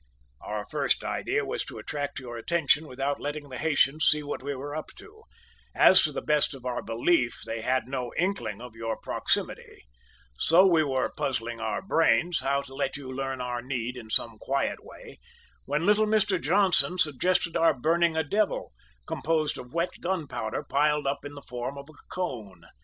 "Our 0.41 0.65
first 0.67 1.03
idea 1.03 1.45
was 1.45 1.63
to 1.65 1.77
attract 1.77 2.19
your 2.19 2.35
attention 2.35 2.87
without 2.87 3.19
letting 3.19 3.49
the 3.49 3.59
Haytians 3.59 4.05
see 4.07 4.23
what 4.23 4.41
we 4.41 4.55
were 4.55 4.75
up 4.75 4.87
to, 4.95 5.25
as, 5.75 6.01
to 6.01 6.11
the 6.11 6.23
best 6.23 6.55
of 6.55 6.65
our 6.65 6.81
belief, 6.81 7.41
they 7.45 7.61
had 7.61 7.87
no 7.87 8.11
inkling 8.17 8.61
of 8.63 8.75
your 8.75 8.97
proximity; 8.97 9.85
so 10.39 10.65
we 10.65 10.83
were 10.83 11.11
puzzling 11.15 11.59
our 11.59 11.83
brains 11.83 12.39
how 12.39 12.63
to 12.63 12.73
let 12.73 12.97
you 12.97 13.13
learn 13.15 13.41
our 13.41 13.61
need 13.61 13.95
in 13.95 14.09
some 14.09 14.39
quiet 14.39 14.83
way, 14.83 15.19
when 15.65 15.85
little 15.85 16.07
Mr 16.07 16.41
Johnson 16.41 16.97
suggested 16.97 17.55
our 17.55 17.75
burning 17.75 18.17
a 18.17 18.23
devil, 18.23 18.73
composed 19.05 19.59
of 19.59 19.71
wet 19.75 19.91
gunpowder 20.01 20.63
piled 20.67 21.05
up 21.05 21.23
in 21.23 21.35
the 21.35 21.43
form 21.43 21.77
of 21.77 21.87
a 21.89 21.93
cone. 22.11 22.63